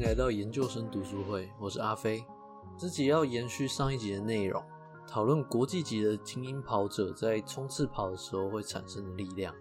[0.00, 2.24] 来到研究生读书会，我是阿飞。
[2.78, 4.64] 这集要延续上一集的内容，
[5.06, 9.54] 讨论国际级的精英跑者在冲刺跑的时候会产生的力量。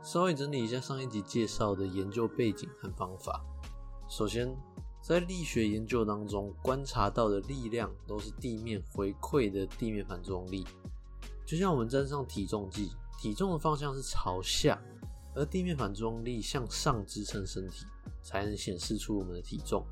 [0.00, 3.44] 稍微整理一下上一集介绍的研究背景和方法。
[4.08, 4.56] 首先，
[5.02, 10.64] 在力学研究当中，观察到的力量都是地面回馈的地面反作用力。
[11.44, 14.80] 就像我们站上体重计，体重的方向是朝下，
[15.34, 17.84] 而地面反作用力向上支撑身体，
[18.22, 19.84] 才能显示出我们的体重。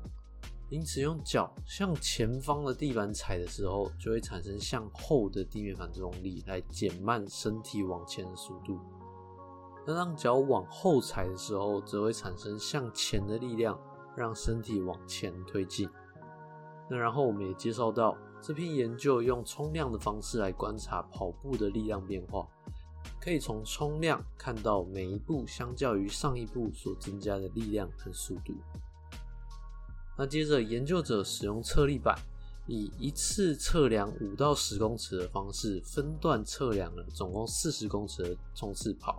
[0.69, 8.79] 因此，用脚向前方的地板踩的时候，就会产生向后的地面反作用力，来减慢身体往前的速度。
[9.85, 13.79] 那当脚往后踩的时候，则会产生向前的力量，
[14.15, 15.89] 让身体往前推进。
[16.89, 18.17] 那然后我们也介绍到。
[18.39, 22.47] 这篇研究用冲量的方式来观察跑步的力量变化，
[23.19, 28.53] 可以从冲量看到每一步相较于上一步所增加的力量和速度。
[30.17, 32.17] 那接着，研究者使用测力板，
[32.65, 39.17] 以一次测量五到十公尺的方式分段测量了总共四十公尺的冲刺跑，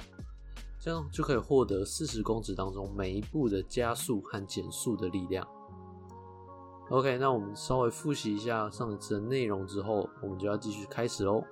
[0.81, 5.47] 这样就可以获得四十公尺当中每一步的加速和减速的力量。
[6.91, 11.45] OK，那我们稍微复习一下上一次的内容之后，我们就要继续开始喽。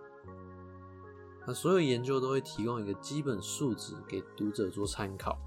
[1.46, 5.38] 那所有研究都会提供一个基本数值给读者做参考。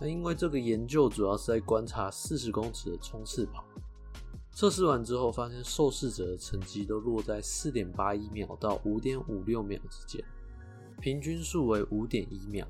[0.00, 3.64] 那因为这个研究主要是在观察四十公尺的冲刺跑，
[4.50, 10.22] 测试完之后发现受试者的成绩都落在四点八一秒到五点五六秒之间，
[11.00, 12.66] 平均数为五点一秒。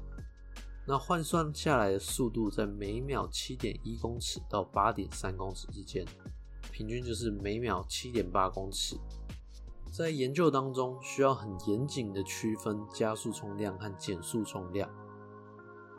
[0.86, 6.06] 那换算下来的速度在每秒七点一公尺到八点三公尺之间。
[6.70, 8.96] 平均就是每秒七点八公尺。
[9.96, 14.86] 在研究当中，需要很严谨的区分加速冲量和减速冲量。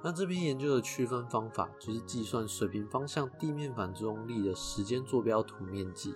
[0.03, 6.13] 那这篇研究的区分方法就是计算水平方向地面反作用力的时间坐标图面积，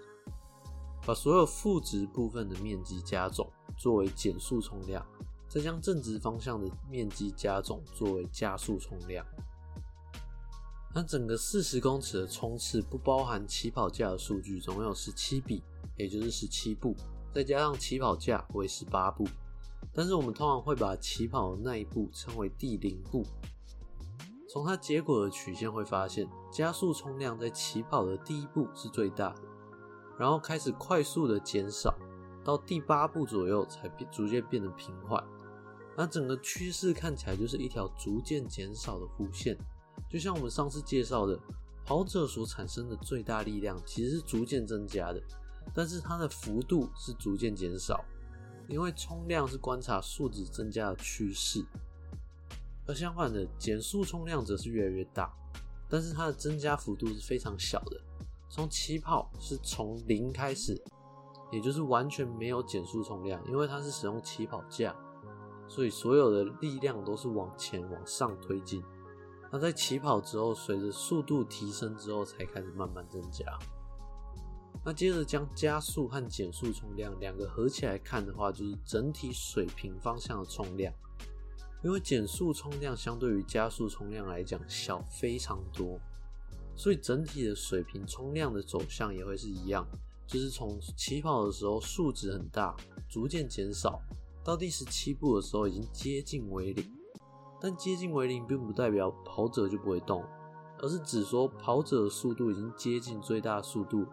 [1.08, 5.04] 把所有负值部分的面积加总作为减速冲量，
[5.50, 9.26] 再将正值方向的面积加总作为加速冲量。
[10.94, 15.64] 那整个四十公尺的冲刺不包含起跑架的数据，总共有十七笔，
[15.98, 16.96] 也就是十七步，
[17.34, 19.28] 再加上起跑架为十八步。
[19.94, 23.26] 但是我们通常会把起跑的那一步称为第零步。
[24.50, 29.42] 从它结果的曲线会发现，加速冲量在起跑的第一步是最大的，
[30.18, 31.94] 然后开始快速的减少，
[32.44, 35.24] 到第八步左右才逐渐变得平缓。
[35.98, 39.58] 那整个趋势看起来就是一条逐渐减少的弧线。
[40.10, 41.40] 就像我们上次介绍的，
[41.86, 45.22] 跑者所产生的最大力量其实是逐渐增加的，
[45.74, 48.04] 但是它的幅度是逐渐减少，
[48.68, 51.66] 因为冲量是观察数值增加的趋势，
[52.88, 55.34] 而相反的减速冲量则是越来越大，
[55.90, 58.02] 但是它的增加幅度是非常小的，
[58.50, 60.82] 从起跑是从零开始，
[61.52, 64.96] 也就是完全没有减速冲量，因为它是使用起跑架，
[65.68, 68.84] 所以所有的力量都是往前往上推进。
[69.52, 73.46] 那在起跑之后，随着速度提升之后，才开始慢慢增加。
[74.84, 80.94] 那接着将加速和减速冲量两个合起来看的话，就是整体水平方向的冲量。
[81.84, 86.00] 因为减速冲量相对于加速冲量来讲小非常多，
[86.76, 89.88] 所以整体的水平冲量的走向也会是一样，
[90.28, 92.76] 就是从起跑的时候数值很大，
[93.10, 94.00] 逐渐减少，
[94.44, 96.86] 到第十七步的时候已经接近为零。
[97.60, 100.24] 但接近为零，并不代表跑者就不会动，
[100.80, 104.06] 而是指说跑者的速度已经接近最大速度，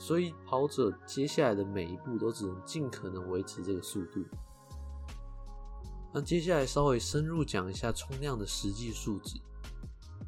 [0.00, 4.24] 所以跑者接下来的每一步都只能尽可能维持这个速度。
[6.12, 9.38] 那接下来稍微深入讲一下冲量的实际数值，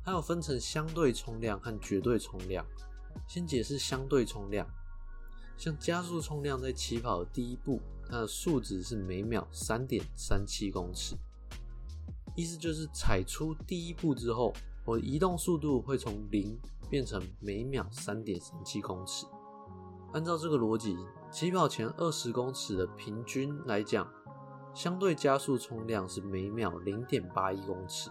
[0.04, 2.64] 它有分成相对冲量和绝对冲量。
[3.26, 4.66] 先解释相对冲量，
[5.56, 11.16] 像加速冲量在起跑的第一步，它的数值是每秒三点三七公尺。
[12.36, 14.52] 意思就是踩出第一步之后，
[14.84, 16.58] 我移动速度会从零
[16.90, 19.26] 变成每秒三点三七公尺。
[20.12, 20.98] 按照这个逻辑，
[21.30, 24.06] 起跑前二十公尺的平均来讲，
[24.74, 28.10] 相对加速冲量是每秒零点八一公尺。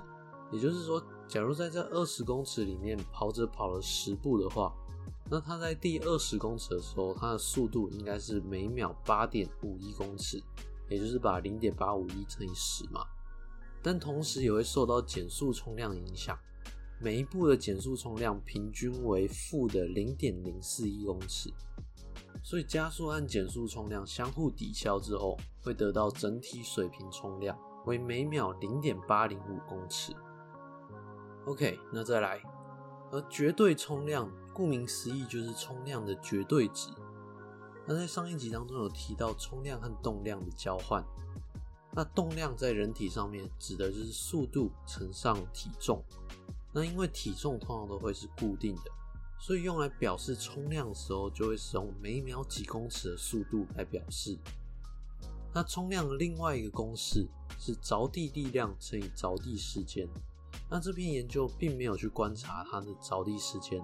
[0.52, 4.74] 也就是说，假如在这二十公尺里面跑者跑了十步的话，
[5.30, 10.42] 那他在第二十公尺的时候，他的速度应该是每秒八点五一公尺，
[10.90, 13.06] 也就是把零点八五一乘以十嘛。
[13.84, 16.36] 但同时也会受到减速冲量影响，
[17.00, 21.52] 每一步的减速冲量平均为负的零点零四一公尺，
[22.44, 30.14] 所以加速和减速冲量相互抵消之后，会得到整体水平冲量为每秒零点八零五公尺。
[31.46, 32.42] OK，那再来，
[33.12, 36.90] 而绝对冲量，顾名思义就是冲量的绝对值。
[37.88, 41.04] 那在上一集当中有提到冲量和动量的交换。
[41.94, 46.02] 那动量在人体上面指的就是速度乘上体重。
[46.72, 48.84] 那因为体重通常都会是固定的，
[49.42, 54.38] 所以用来表示冲量的时候，就会使用每秒几公尺的速度来表示。
[55.52, 57.28] 那冲量的另外一个公式
[57.58, 60.08] 是着地力量乘以着地时间。
[60.70, 63.84] 那这篇研究并没有去观察它的着地时间，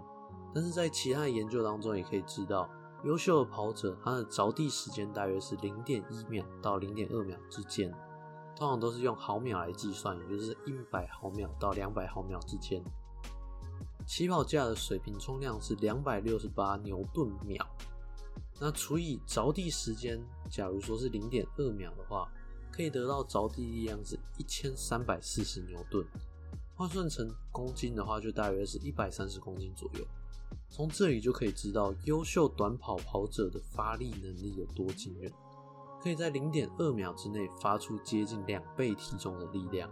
[0.54, 2.70] 但是在其他的研究当中也可以知道，
[3.04, 7.92] 优秀的跑者他的着地时间大约是零点一秒到零点二秒之间，
[8.56, 12.82] 通常都是用毫秒来计算，也就是一百毫秒到两百毫秒之间。
[14.08, 17.68] 起跑价的水平冲量是两百六十八牛顿秒，
[18.58, 20.18] 那除以着地时间，
[20.50, 22.32] 假如说是零点二秒的话，
[22.72, 26.08] 可以得到着地力量是一千三百四十牛顿。
[26.74, 30.08] 换算成公斤的话，就大约是一百三十公斤左右。
[30.70, 35.30] 从这里就可以知道，优秀短跑跑者的发力能力有多惊人，
[36.02, 39.92] 可以在零点二秒之内发出接近两倍体重的力量。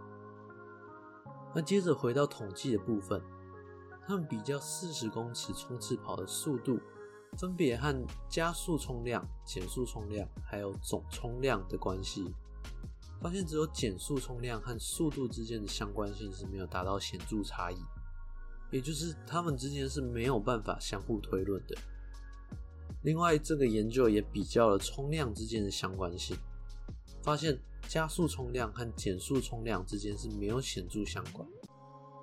[1.54, 3.22] 那接着回到统计的部分，
[4.08, 6.80] 他们比较四十公尺冲刺跑的速度，
[7.38, 7.94] 分别和
[8.30, 12.34] 加速冲量、减速冲量还有总冲量的关系。
[13.22, 17.78] 发现只有减速冲量和速度之间的相关性是没有达到显著差异，
[18.70, 21.76] 也就是他们之间是没有办法相互推论的。
[23.02, 26.38] 另外，这个研究也比较了冲量之间的相关性，
[27.24, 27.58] 发现
[27.88, 31.48] 加速冲量和减速冲量之间是没有显著相关，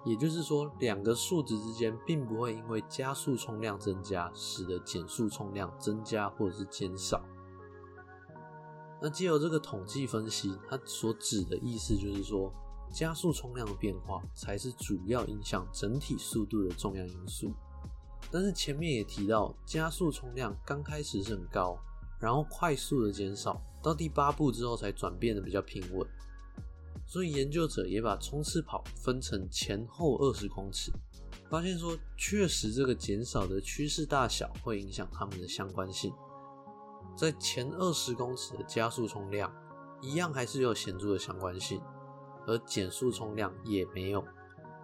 [0.05, 7.23] 也就是说，两个数值之间并不会因为加速冲量增加，使得减速冲量增加或者是减少。
[9.01, 12.53] 那借由这个统计分析，它所指的意思就是说，
[12.93, 17.53] 加速冲量的变化才是主要影响整体速度的重要因素。
[18.31, 21.77] 但是前面也提到，加速冲量刚开始是很高，
[22.21, 26.07] 然后快速的减少，到第八步之后才转变的比较平稳。
[27.13, 30.91] 所以研究者也把冲刺跑分成前后二十公尺，
[31.51, 36.11] 发现说，确实这个减少的趋势大小会影响它们的相关性。
[37.15, 39.55] 在前二十公尺的加速冲量，
[40.01, 41.83] 一样还是有显著的相关性，
[42.47, 44.25] 而减速冲量也没有。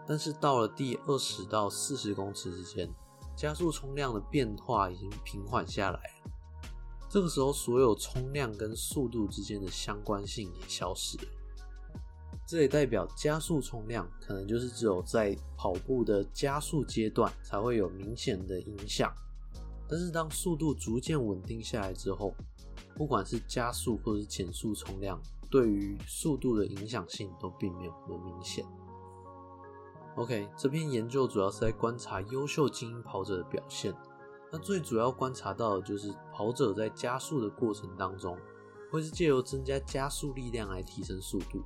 [0.06, 2.92] 但是到了第二十到四十公尺之间，
[3.34, 6.30] 加速冲量的变化已经平缓下来了。
[7.08, 11.24] 这个时候，所有冲量跟速度之间的相关性也消失了。
[12.48, 19.12] 这也代表加速冲量可能就是只有在跑步的加速阶段才会有明显的影响。
[19.86, 22.34] 但是当速度逐渐稳定下来之后，
[22.96, 28.64] 不管是加速或是减速冲量，对于速度的影响性都并没有那么明显。
[30.16, 33.94] OK，这篇研究主要是在观察优秀精英跑者的表现。
[34.50, 38.38] 那最主要观察到的就是跑者在加速的过程当中，
[38.90, 41.62] 会是借由增加加速力量来提升速度。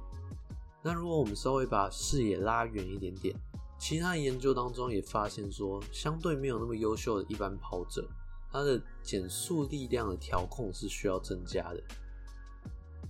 [0.83, 3.35] 那如果我们稍微把视野拉远一点点。
[3.79, 8.09] 其他研究当中也发现说，相对没有那么优秀的一般跑者，
[8.49, 11.83] 他的减速力量的调控是需要增加的。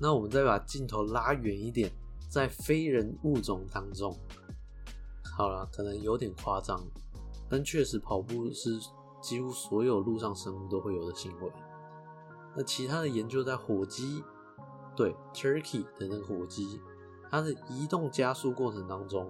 [0.00, 1.93] 那我们再把镜头拉远一点，
[2.31, 4.17] 在非人物种当中，
[5.37, 6.83] 好了，可能有点夸张，
[7.50, 8.81] 但确实跑步是
[9.21, 11.52] 几乎所有陆上生物都会有的行为。
[12.57, 14.25] 那其他的研究在火鸡，
[14.97, 16.81] 对 turkey 的那个火鸡，
[17.33, 19.27] 它的移动加速过程当中。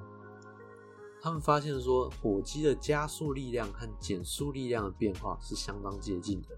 [1.23, 6.49] 他们发现说，火鸡的加速力量和减速力量的变化是相当接近的。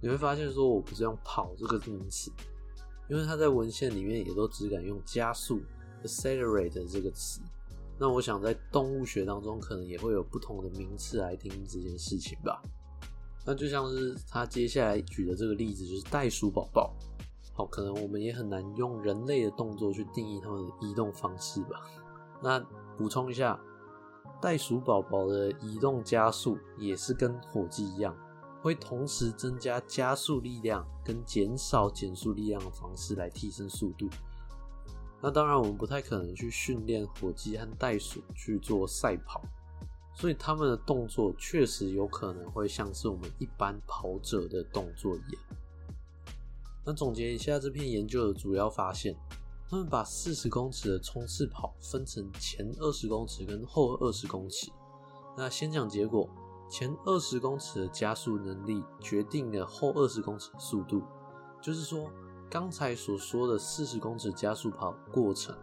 [0.00, 2.30] 你会发现说，我不是用“跑”这个名词，
[3.08, 5.60] 因为它在文献里面也都只敢用“加速
[6.04, 7.40] ”（accelerate） 这个词。
[7.98, 12.62] 那我想在动物学当中，可能也会有不同的名词来定义这件事情吧。
[13.44, 16.94] 那就像是他接下来举的这个例子，就是袋鼠宝宝。
[17.66, 21.80] 可能我们也很难用人类的动作去定义它们的移动方式吧。
[22.42, 22.60] 那
[22.96, 23.60] 补充一下。
[24.42, 28.16] 袋鼠宝宝的移动加速也是跟火鸡一样，
[28.62, 34.08] 会同时增加加速力量跟减少减速力量的方式来提升速度。
[35.20, 39.42] 那当然，我们不太可能去训练火鸡和袋鼠去做赛跑，
[40.14, 45.42] 所以他们的动作确实有可能会像是我们一般跑者的动作一样。
[46.84, 49.16] 那总结一下这篇研究的主要发现。
[49.68, 54.68] 他们把四十公尺的冲刺跑分成前二十公尺跟后二十公尺。
[55.36, 56.28] 那先讲结果，
[56.68, 61.04] 前二十公尺的加速能力决定了后二十公尺的速度。
[61.62, 62.10] 就是说，
[62.50, 65.56] 刚才所说的四十公尺加速跑过程，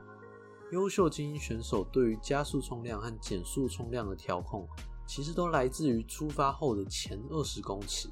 [0.72, 4.66] 优秀精英选手对于加速冲量和减速冲量的调控
[5.06, 8.10] 其实都来自于出发后的前二十公尺。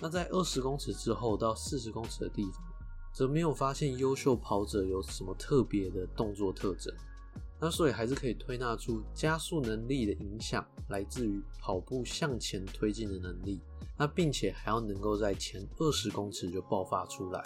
[0.00, 2.62] 那在二十公尺之后到四十公尺的地方，
[3.12, 6.94] 则没有发现优秀跑者有什么特别的动作特征。
[7.58, 13.60] 那所以还是可以推纳出加速能力的影响来自于跑步向前推进的能力。
[13.98, 17.42] 那并且还要能够在前二十公尺就爆发出来。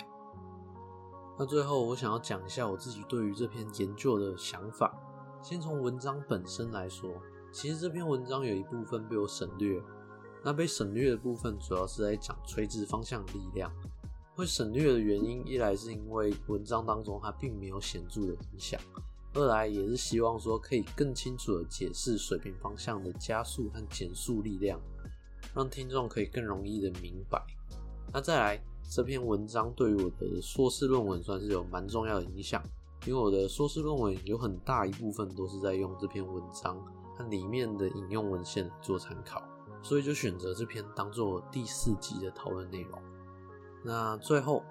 [1.39, 4.93] 那最后我想要讲一下我自己对于这篇研究的想法。
[5.41, 7.09] 先从文章本身来说，
[7.53, 9.81] 其实这篇文章有一部分被我省略。
[10.43, 13.71] 那被省略的部分主要是在讲垂直方向力量。
[14.35, 18.81] 会省略的原因，一来是因为文章当中它并没有显著的影响，
[19.35, 24.81] 二来也是希望说可以更清楚的解释水平方向的加速和减速力量，
[25.55, 27.45] 让听众可以更容易的明白。
[28.13, 32.63] 那再来，这篇文章对于我的硕士论文算是有蛮重要的影响，
[33.07, 36.83] 因为我的硕士论文有很大一部分都是在用这篇文章
[37.19, 39.43] 和里面的引用文献做参考，
[39.83, 42.99] 所以就选择这篇当做第四集的讨论内容。
[43.83, 44.63] 那最后，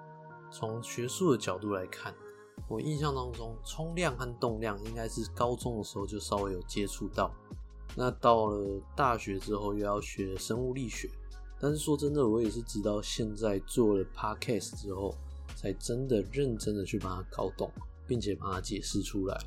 [0.52, 2.14] 从学术的角度来看，
[2.68, 7.32] 我印象当中，冲量和动量应该是高中的时候就稍微有接触到。
[7.96, 11.10] 那到了大学之后，又要学生物力学。
[11.60, 15.14] 但是说真的，我也是直到现在做了 podcast 之后，
[15.56, 17.70] 才真的认真的去把它搞懂，
[18.08, 19.38] 并且把它解释出来。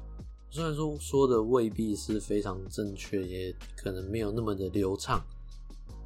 [0.50, 5.24] 虽然说说的未必是非常正确，也可能没有那么的流畅。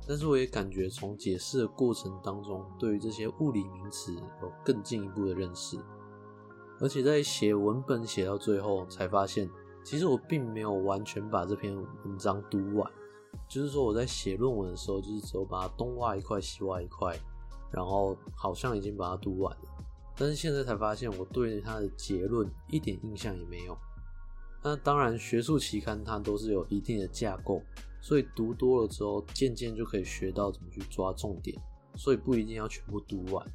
[0.09, 5.77] 但是我也感觉从解释的过程当中，对于这些物理名词有更进一步的认识，
[6.81, 9.51] 而且在写文本写到最后，才发现
[9.85, 12.91] 其实我并没有完全把这篇文章读完。
[13.49, 17.19] 就是说我在写论文的时候，就是只有把它东挖一块西挖一块，
[17.71, 19.69] 然后好像已经把它读完了。
[20.17, 23.77] 但是现在才发现，我对它的结论一点印象也没有。
[24.63, 27.61] 那当然，学术期刊它都是有一定的架构。
[28.01, 31.57] 所以读多了之后，渐渐就可以学到怎么去抓重点，
[31.97, 33.47] 所以不一定要全部读完。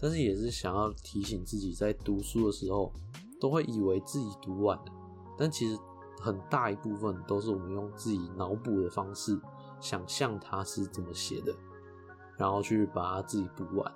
[0.00, 2.92] 但是也是想要提醒自己，在读书的时候，
[3.40, 4.84] 都会以为自己读完了，
[5.38, 5.78] 但其实
[6.20, 9.40] 很大一部分都是我们用自己脑补的方式，
[9.80, 11.54] 想象它是怎么写的，
[12.36, 13.94] 然后去把它自己补完。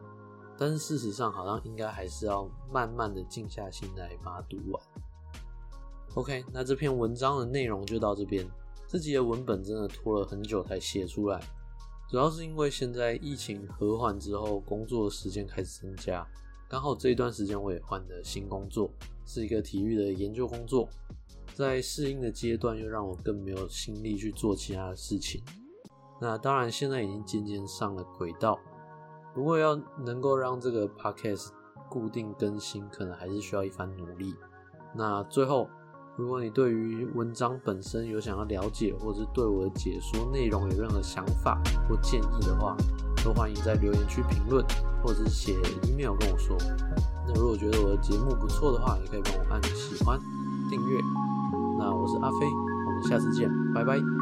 [0.56, 4.82] 但是事实上，好像应该还是要慢慢的静下心来把它读完。
[6.14, 8.48] OK，那这篇文章的内容就到这边。
[8.88, 11.38] 自己的文本真的拖了很久才写出来，
[12.10, 16.26] 主要是因为现在疫情和缓之后，工作的时间开始增加，
[16.70, 18.90] 刚好这一段时间我也换了新工作，
[19.26, 20.88] 是一个体育的研究工作，
[21.52, 25.42] 在适应的阶段又让我更没有心力去做其他的事情。
[26.18, 28.58] 那当然现在已经渐渐上了轨道，
[29.34, 31.50] 如果要能够让这个 podcast
[31.90, 34.34] 固定更新，可能还是需要一番努力。
[34.94, 35.68] 那最后。
[36.18, 42.76] 如果你对于文章本身有想要了解，或者是对我的解说内容有任何想法或建议的话，
[43.24, 44.64] 都欢迎在留言区评论，
[45.00, 45.52] 或者是写
[45.84, 46.56] email 跟我说。
[47.24, 50.18] 那如果觉得我的节目不错的话，也可以帮我按喜欢、
[50.68, 51.00] 订阅。
[51.78, 52.46] 那我是阿飞，
[52.86, 54.17] 我们下次见，拜拜。